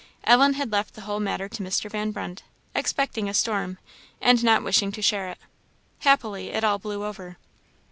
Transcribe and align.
Ellen 0.23 0.53
had 0.55 0.71
left 0.71 0.95
the 0.95 1.01
whole 1.01 1.19
matter 1.19 1.47
to 1.47 1.61
Mr. 1.61 1.87
Van 1.87 2.09
Brunt, 2.09 2.41
expecting 2.73 3.29
a 3.29 3.35
storm, 3.35 3.77
and 4.19 4.43
not 4.43 4.63
wishing 4.63 4.91
to 4.93 5.01
share 5.03 5.29
it. 5.29 5.37
Happily 5.99 6.49
it 6.49 6.63
all 6.63 6.79
blew 6.79 7.05
over. 7.05 7.37